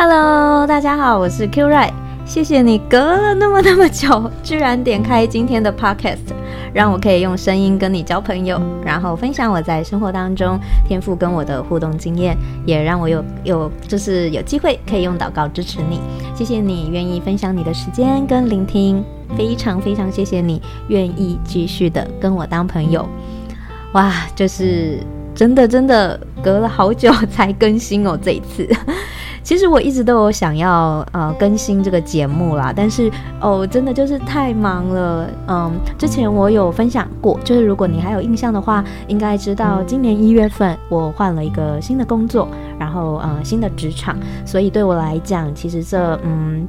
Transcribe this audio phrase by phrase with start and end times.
[0.00, 1.90] Hello，大家好，我是 Q Ray，
[2.24, 6.20] 谢谢你隔了那么那么久， 居然点开今天的 Podcast，
[6.72, 10.56] 让我可以用声音跟你交朋友，然后分享我在生活当中
[10.86, 16.00] 天赋跟我的互动经验，也让我有有就是有机会可以用祷告支持你。
[16.32, 19.02] 谢谢你愿意分享你的时间跟聆听，
[19.36, 23.04] 非常非常谢谢你愿意继续的跟我当朋友。
[23.94, 25.00] 哇，就是
[25.34, 28.64] 真的真的隔了好久才更新哦，这一次。
[29.48, 33.10] 其实我一直都有想要呃更新这个节目啦，但是
[33.40, 35.26] 哦真的就是太忙了。
[35.46, 42.46] 嗯，之前我有分享过，就是如果你还有印象的话，应该知道今年一月份我换了一个新的工作，
[42.78, 46.68] 然后呃新的职场，所以对我来讲，其实这嗯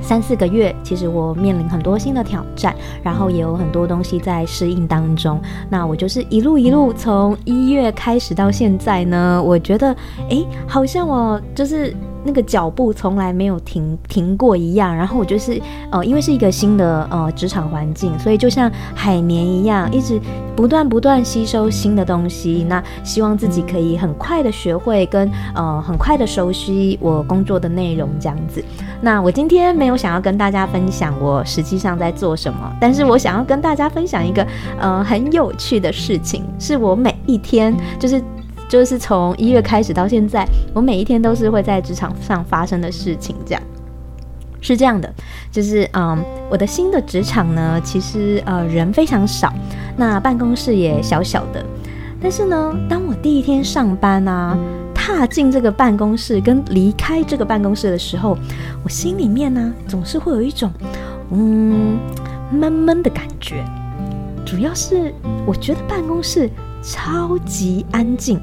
[0.00, 5.42] 三四个月，其实我面临很多新的挑战，然后也有很多东西在适应当中。
[5.68, 9.88] 那我就是一路一路从一月开始到现在呢，我觉得
[10.28, 11.92] 诶，好像我就是。
[12.24, 20.20] 那个脚步从来没有停停过一样，然后我就是呃，因为是一个新的呃职场环境，所以就像海绵一样，一直
[20.54, 22.64] 不断不断吸收新的东西。
[22.68, 28.64] 那希望自己可以很快的学会跟呃很快的熟悉我工作的内容这样子。
[29.00, 34.46] 那我今天没有想要跟大家分享我实际上在做什么，但是我想要跟大家分享一个
[34.78, 38.22] 呃很有趣的事情，是我每一天就是。
[38.72, 43.36] 就是从一月开始到现在，我每一天都是会在职场上发生的事情。
[43.44, 43.62] 这样
[44.62, 45.12] 是这样的，
[45.50, 49.52] 就是嗯，我的新的职场呢，其实呃人非常少，
[49.94, 51.62] 那办公室也小小的。
[52.18, 54.56] 但是呢，当我第一天上班啊，
[54.94, 58.38] 踏进这个办公室跟离开这个办公室的时候，
[58.82, 60.72] 我心里面呢总是会有一种
[61.30, 61.98] 嗯
[62.50, 63.62] 闷闷的感觉。
[64.46, 65.12] 主要是
[65.44, 66.48] 我觉得办公室
[66.82, 68.40] 超级安静。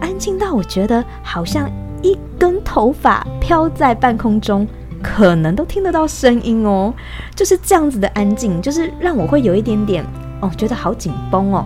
[0.00, 1.70] 安静到我觉得好像
[2.02, 4.66] 一根头发飘在半空中，
[5.02, 6.92] 可能都听得到声音哦。
[7.34, 10.04] 就是这样子的安静，就是让我会有一点点
[10.40, 11.64] 哦，觉得好紧绷哦。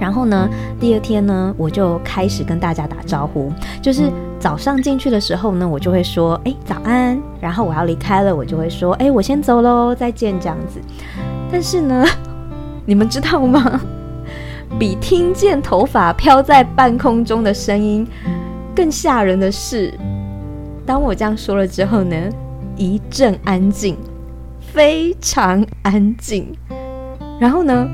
[0.00, 0.48] 然后呢，
[0.80, 3.52] 第二天呢，我就开始跟大家打招呼。
[3.80, 4.10] 就是
[4.40, 10.80] 早上进去的时候呢，我就会说：“哎，早安。”然后我要离开了，我就会说：“哎，我先走喽，再见。”这样子。
[11.52, 12.04] 但是呢，
[12.84, 13.80] 你们知道吗？
[14.78, 18.06] 比听见头发飘在半空中的声音
[18.74, 19.92] 更吓人的是，
[20.84, 22.16] 当我这样说了之后呢，
[22.76, 23.96] 一阵安静，
[24.60, 26.52] 非常安静。
[27.38, 27.86] 然后呢，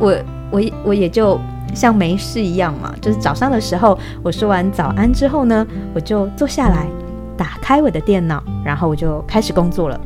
[0.00, 0.16] 我
[0.50, 1.38] 我我也就
[1.74, 6.86] 像没事一样嘛，就是早上的时候，我说完早安之后呢，我就坐下来，
[7.36, 10.00] 打开我的电脑，然后我就开始工作了。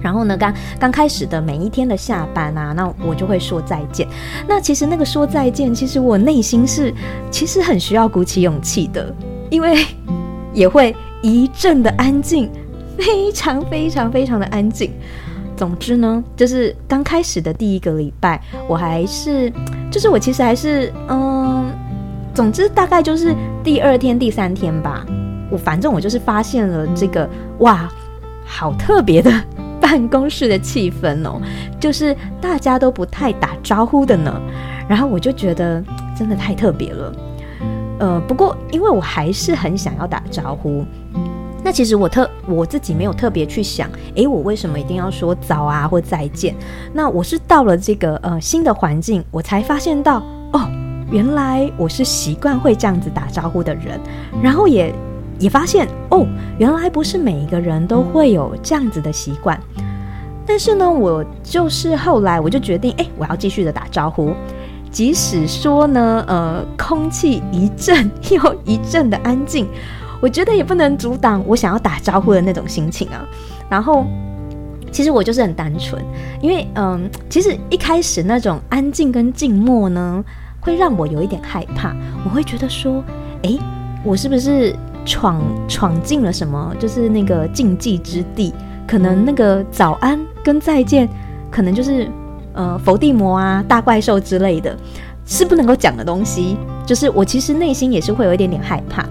[0.00, 4.06] 然后呢，刚刚开始的每一天的下班啊，那我就会说再见。
[4.46, 6.92] 那其实那个说再见，其实我内心是
[7.30, 9.14] 其实很需要鼓起勇气的，
[9.50, 9.84] 因为
[10.52, 12.50] 也会一阵的安静，
[12.96, 14.92] 非常非常非常的安静。
[15.56, 19.52] 总之呢，就是刚开始的第一个礼拜，我还是
[19.90, 21.66] 就是我其实还是嗯，
[22.32, 25.04] 总之大概就是第二天、第三天吧。
[25.50, 27.90] 我反正我就是发现了这个哇，
[28.44, 29.32] 好特别的。
[29.90, 31.40] 办公室的气氛哦，
[31.80, 34.38] 就是大家都不太打招呼的呢。
[34.86, 35.82] 然后我就觉得
[36.14, 37.12] 真的太特别了。
[37.98, 40.84] 呃，不过因为我还是很想要打招呼。
[41.64, 46.54] 那其实我特我自己没有特别去想，诶，我为什么一定要说早啊或再见？
[46.92, 50.22] 那我是到了这个呃新的环境，我才发现到
[50.52, 50.68] 哦，
[51.10, 53.98] 原来我是习惯会这样子打招呼的人。
[54.42, 54.94] 然后也。
[55.38, 56.26] 也发现哦，
[56.58, 59.58] 原来不是每一个人都会有这样子的习惯。
[60.46, 64.32] 但是呢，我就是后来我就决定，哎，我要继续的打招呼，
[64.90, 69.68] 即使说呢，呃，空气一阵又一阵的安静，
[70.22, 73.22] 我觉得也不能阻挡我想要打招呼的那种心情啊。
[73.68, 74.06] 然后，
[74.90, 76.02] 其实我就是很单纯，
[76.40, 80.24] 因为嗯、其实一开始那种安静跟静默呢，
[80.60, 81.94] 会让我有一点害怕，
[82.24, 83.04] 我会觉得说，
[83.42, 83.54] 哎，
[84.02, 84.74] 我是不是？
[85.08, 86.74] 闯闯进了什么？
[86.78, 88.52] 就是那个禁忌之地，
[88.86, 91.08] 可能那个早安跟再见，
[91.50, 92.06] 可能就是
[92.52, 94.76] 呃伏地魔啊、大怪兽之类的，
[95.24, 96.58] 是不能够讲的东西。
[96.84, 99.04] 就是我其实内心也是会有一点点害怕，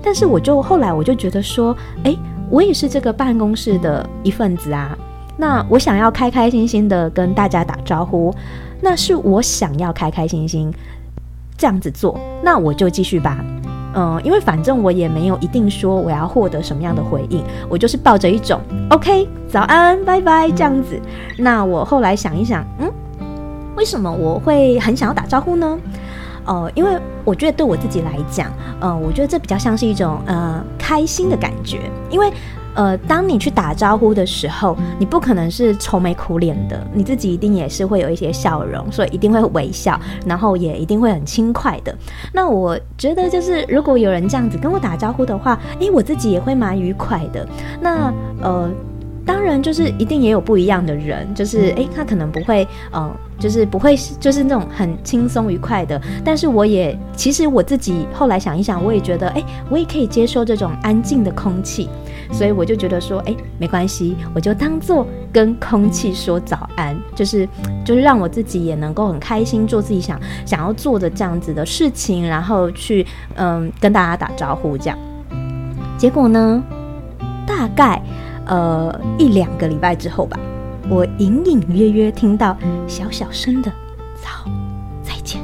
[0.00, 2.16] 但是我就后来我就觉得说，诶，
[2.48, 4.96] 我也是这个办公室的一份子啊。
[5.36, 8.32] 那我想要开开心心的跟大家打招呼，
[8.80, 10.72] 那是我想要开开心心
[11.56, 13.44] 这样子做，那我就继续吧。
[13.94, 18.60] 嗯，因为反正我也没有一定说我要获得什么样的回应，我就是抱着一种
[18.90, 21.00] OK，早安，拜拜这样子。
[21.36, 22.90] 那我后来想一想，嗯，
[23.76, 25.78] 为什么我会很想要打招呼呢？
[26.46, 28.50] 呃，因为我觉得对我自己来讲，
[28.80, 32.32] 呃，我觉得这比较像是一种呃开心的感觉，因为
[32.74, 41.94] 呃，当你去打招呼的时候，你不可能是愁眉苦脸的，你自己一定也是会有一些笑容，所以一定会微笑，然后也一定会很轻快的。
[42.32, 47.46] 那我觉得就是如果有人这样子跟我打招呼的话，诶，我自己也会蛮愉快的。
[47.80, 48.12] 那
[48.42, 48.70] 呃。
[49.22, 53.08] 当然，就是一定也有不一样的人，就是诶，他可能不会，嗯、
[53.40, 56.00] 就是不会是，就是那种很轻松愉快的。
[56.24, 61.88] 但是我也，其实我自己后来想一想，我也觉得，诶，我也可以接受这种安静的空气，
[62.30, 67.48] 所以我就觉得说，诶，没关系，我就当做跟空气说早安，就是
[67.84, 73.06] 就是让我自己也能够很开心做自己想想要做的这样子的事情，然后去
[73.36, 74.98] 嗯、跟大家打招呼这样。
[75.96, 76.62] 结果呢，
[77.46, 78.00] 大概。
[78.46, 80.36] 呃，一两个礼拜之后吧，
[80.90, 82.56] 我隐隐约约听到
[82.88, 83.70] 小小声的
[84.20, 84.50] “早
[85.04, 85.40] 再见”，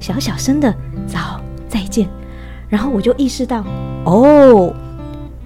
[0.00, 0.74] 小小声的
[1.06, 1.38] “早
[1.68, 2.08] 再见”，
[2.70, 3.62] 然后我就意识到，
[4.06, 4.72] 哦，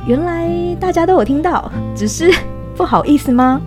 [0.07, 2.33] 原来大家都有听到，只是
[2.77, 3.61] 不好意思吗？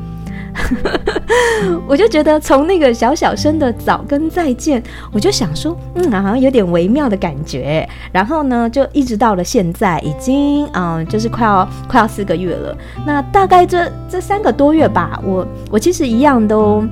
[1.88, 4.82] 我就觉得从那个小小声的早跟再见，
[5.12, 7.88] 我就想说，嗯，好像有点微妙的感觉。
[8.12, 12.78] 然后呢，就一直到了现在，已经嗯，就是快要快要四个月了。
[13.06, 16.84] 那大概这这三个多月吧，我我其实一样都，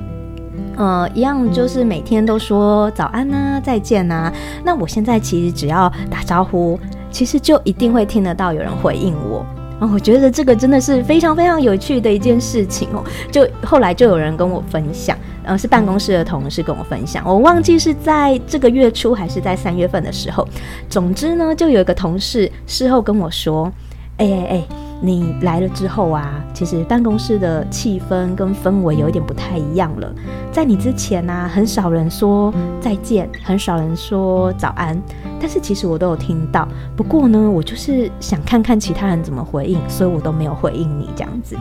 [0.75, 4.31] 呃，一样就是每天都说早安呐，再见呐。
[4.63, 6.79] 那我现在其实只要打招呼，
[7.11, 9.45] 其实就一定会听得到有人回应我。
[9.79, 13.03] 哦，我觉得这个真的是非常非常有趣的一件事情哦。
[13.31, 20.47] 就后来就有人跟我分享，嗯，是办公室的同事跟我分享，我忘记是在这个月初还是在三月份的时候。
[20.89, 23.71] 总之呢，就有一个同事事后跟我说
[24.17, 24.67] ：“哎哎哎。”
[24.99, 30.11] 你来了之后啊，其实办公室的气氛跟氛围有一点不太一样了。
[30.51, 34.99] 在你之前呢、啊，很少人说再见，很少人说早安，
[35.39, 36.67] 但是其实我都有听到。
[36.95, 41.55] 不过呢，我就是想看看其他人怎么回应，所以我都没有回应你这样子。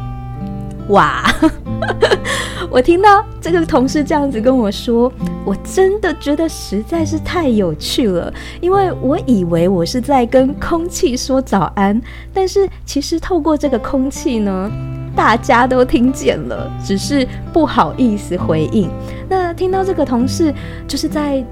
[0.88, 1.24] 哇！
[2.76, 5.10] 我听到这个同事这样子跟我说，
[5.46, 8.30] 我真的觉得实在是太有趣了。
[8.60, 11.98] 因为我以为我是在跟空气说早安，
[12.34, 14.70] 但是其实透过这个空气呢，
[15.16, 18.90] 大家都听见了，只是不好意思回应。
[19.26, 20.52] 那听到这个同事
[20.86, 21.42] 就是在，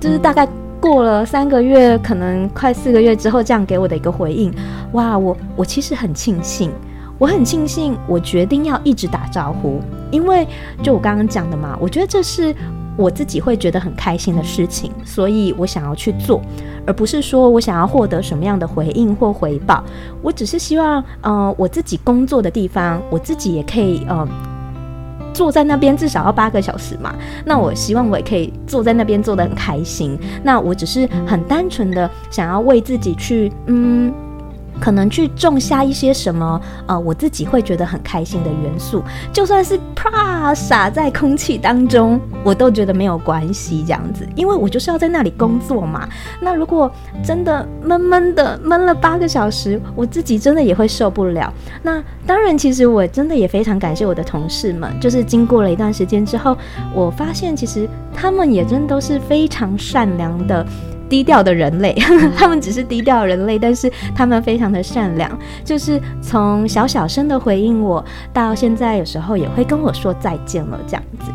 [0.00, 0.48] 就是大概
[0.80, 4.52] 过了三个月，可能快四个月之后，这样给我的一个回应，
[4.94, 5.16] 哇！
[5.16, 6.72] 我我其实很庆幸。
[7.20, 9.80] 我很庆幸，我决定要一直打招呼，
[10.12, 10.46] 因为
[10.84, 12.54] 就我刚刚讲的嘛，我觉得这是
[12.96, 16.40] 我自己会觉得很开心的事情，所以我想要去做，
[16.86, 19.82] 而不是说我想要获得什么样的回应或回报。
[20.20, 24.28] 我只是希望，呃，我自己工作的地方，我自己也可以，呃，
[25.32, 27.14] 坐在那边至少要八个小时嘛。
[27.46, 30.18] 那我希望我也可以坐在那边做得很开心。
[30.44, 34.12] 那我只是很单纯的想要为自己去，嗯。
[34.80, 39.02] 可能去种下一些什么，呃，我自己会觉得很开心的元素，
[39.32, 46.08] 就算是啪洒在空气当中，我都觉得没有关系，这样子，因为我就是要在那里工作嘛。
[46.40, 46.90] 那如果
[47.22, 51.52] 真的闷闷的闷了八个小时，我自己真的也会受不了。
[51.82, 56.56] 那当然，其实我真的也非常感谢我的同事们，就是经过了一段时间之后，
[56.94, 60.66] 我发现其实他们也真的都是非常善良的。
[61.12, 61.92] 低调的人类，
[62.34, 65.30] 他们只是低调人类，但是他们非常的善良，
[65.62, 68.02] 就是从小小声的回应我，
[68.32, 71.30] 到现在有时候也会跟我说再见了这样子。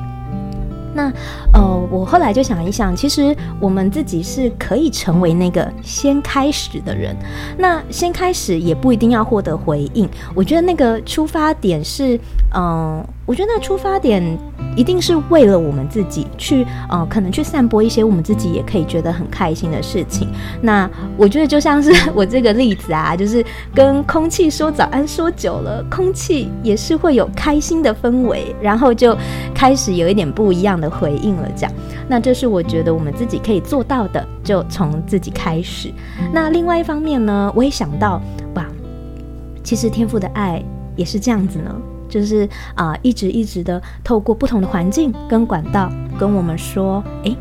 [0.96, 1.13] 那
[1.53, 7.15] 呃，我后来就想一想，其实我们自己是可以成为那个先开始的人。
[7.55, 12.15] 那先开始也不一定要获得回应，我觉得那个出发点是，
[12.55, 14.36] 嗯、呃，我觉得那出发点。
[14.75, 20.27] 一定是为了我们自己去，呃，可能去散播一些我们自己也可以觉得很开心的事情。
[20.62, 23.43] 那我觉得就像是我这个例子啊，就是
[23.74, 29.17] 跟空气说早安说久了，空气也是会有开心的氛围，然后就
[29.51, 31.50] 开始有一点不一样的回应了。
[31.55, 31.72] 这样，
[32.07, 35.91] 那这是我觉得我们自己可以做到的，就从自己开始。
[36.31, 38.22] 那另外一方面呢，我也想到，
[38.53, 38.63] 哇，
[39.63, 40.63] 其实天赋的爱
[40.96, 41.75] 也是这样子呢。
[42.10, 47.36] 就是啊、一直一直的透过不同的环境跟管道跟我们说，诶，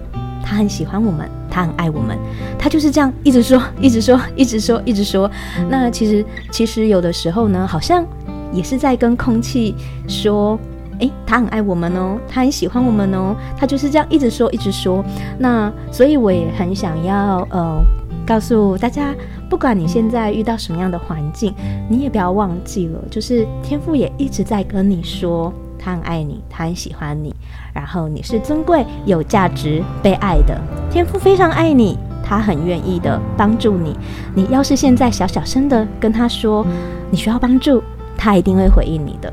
[0.44, 2.16] 他很喜欢我们，他很爱我们，
[2.58, 5.30] 他就是这样一直说，一直说，一直说，一直说。
[5.68, 8.04] 那其实其实有的时候呢，好像
[8.52, 9.74] 也是在跟空气
[10.06, 10.58] 说，
[11.00, 15.04] 诶，他很爱我们哦，他很喜欢我们哦，他就是这样一直说，一直说。
[15.38, 17.82] 那所以我也很想要呃。
[18.26, 19.14] 告诉大家，
[19.48, 21.54] 不管你现在遇到什么样的环境，
[21.88, 27.32] 你也不要忘记了，就是天父也一直在跟你说，他很爱你，他很喜欢你，
[27.72, 30.60] 然后你是尊贵、有价值、被爱的。
[30.90, 33.96] 天父非常爱你，他很愿意的帮助你。
[34.34, 36.66] 你要是现在小小声的跟他说
[37.12, 37.80] 你需要帮助，
[38.16, 39.32] 他一定会回应你的。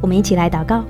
[0.00, 0.84] 我们一起来祷告，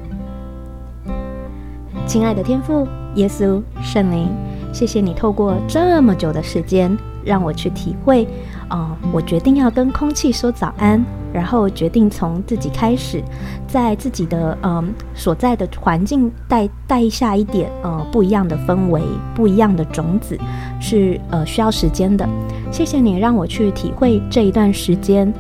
[2.07, 4.29] 亲爱的天父耶稣圣灵，
[4.73, 8.27] 谢谢你透过这么久的时间让我去体会。
[8.71, 13.23] 呃，我决定要跟空气说早安，然后决定从自己开始，
[13.67, 14.85] 在自己的嗯、呃、
[15.15, 19.00] 所在的环境带带下一点呃不一样的氛围，
[19.35, 20.38] 不一样的种子，
[20.83, 22.29] 是呃需要时间的。
[22.71, 25.33] 谢谢你让我去体会这一段时间，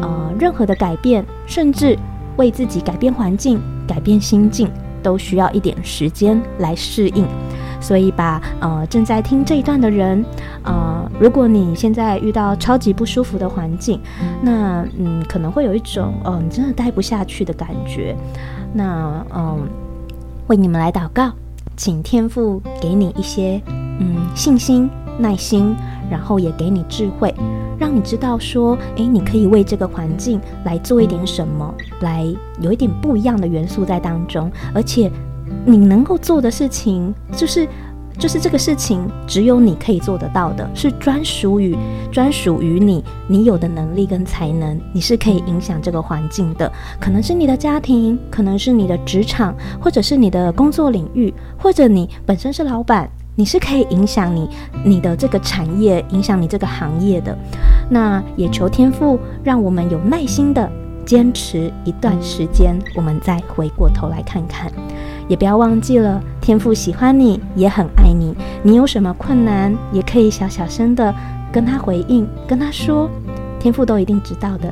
[0.00, 1.98] 呃，任何的改变，甚至
[2.38, 4.70] 为自己改变环境、改变心境，
[5.02, 7.26] 都需要一点时间来适应。
[7.80, 10.24] 所以把呃正在听这一段的人，
[10.64, 14.00] 呃，如果你现在遇到超级不舒服的环境，
[14.42, 18.16] 那嗯可能会有一种哦你真的待不下去的感觉，
[18.72, 19.60] 那嗯
[20.48, 21.30] 为你们来祷告，
[21.76, 23.62] 请天父给你一些
[24.00, 25.72] 嗯信心、耐心，
[26.10, 27.34] 然后也给你智慧，
[27.78, 32.26] 让你知道说，诶，你可以为这个环境来做一点什么，来
[32.60, 35.10] 有一点不一样的元素在当中，而且。
[35.64, 37.66] 你能够做的事情，就是
[38.18, 41.74] 就是这个事情，只有你可以做得到的，是专属于
[42.12, 46.70] 专属于你，你有的能力跟才能，你是可以影响这个环境的。
[47.00, 53.08] 可能是你的家庭，可能是你的职场，或者是你的工作领域，或者你本身是老板，
[53.38, 54.50] 你是可以影响你
[54.84, 57.38] 你的这个产业，影响你这个行业的。
[57.88, 60.68] 那也求天赋，让我们有耐心的
[61.06, 64.68] 坚持一段时间，我们再回过头来看看。
[65.28, 68.34] 也不要忘记了，天赋喜欢你，也很爱你。
[68.64, 71.14] 你有什么困难，也可以小小声的
[71.52, 73.08] 跟他回应，跟他说，
[73.60, 74.68] 天赋都一定知道的。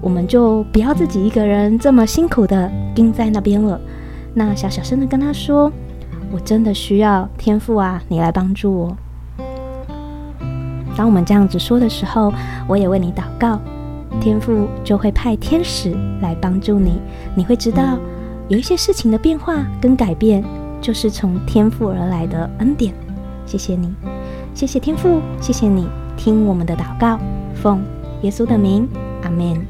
[0.00, 3.80] 我们就不要自己一个人这么辛苦的盯在那边了。
[4.34, 5.72] 那小小声的跟他说，
[6.32, 8.96] 我真的需要天赋啊，你来帮助我。
[10.96, 12.32] 当我们这样子说的时候，
[12.66, 13.60] 我也为你祷告，
[14.20, 17.00] 天父就会派天使来帮助你。
[17.34, 17.98] 你会知道。
[18.48, 20.42] 有一些事情的变化跟改变，
[20.80, 22.94] 就是从天赋而来的恩典。
[23.44, 23.94] 谢谢你，
[24.54, 27.18] 谢谢天赋，谢谢你听我们的祷告，
[27.54, 27.82] 奉
[28.22, 28.88] 耶稣的名，
[29.22, 29.60] 阿门。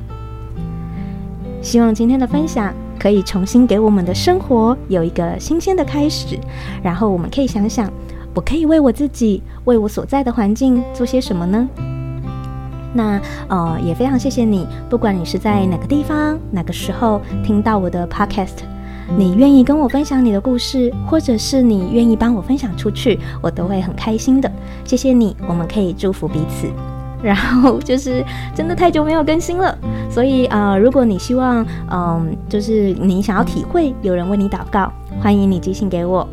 [1.61, 6.39] 希望今天的分享可以重新给我们的生活有一个新鲜的开始，
[6.83, 7.91] 然后我们可以想想，
[8.35, 11.69] 我可以为我自己，为我所在的环境做些什么呢？
[12.95, 18.57] 那呃，也非常谢谢你，不管你是在哪个地方、哪个时候听到我的 podcast，
[19.17, 24.51] 你愿意跟我分享你的故事，或者是你愿意帮我分享出去，我都会很开心的。
[24.85, 26.67] 谢谢你，我们可以祝福彼此。
[27.23, 29.77] 然后就是真的太久没有更新了，
[30.11, 36.27] 所以呃，如果你希望嗯、就是你想要体会有人为你祷告，欢迎你寄信给我。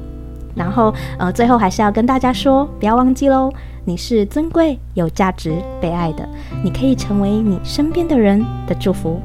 [0.56, 3.52] 然后呃，最后还是要跟大家说，不要忘记喽。
[3.88, 6.28] 你是尊贵、有价值、被爱的，
[6.64, 9.22] 你可以成为你身边的人的祝福。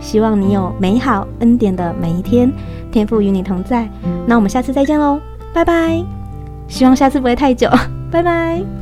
[0.00, 2.52] 希望你有美好恩典的每一天，
[2.92, 3.88] 天赋与你同在。
[4.26, 5.18] 那我们下次再见喽，
[5.54, 6.04] 拜拜。
[6.68, 7.70] 希望下次不会太久，
[8.10, 8.75] 拜拜。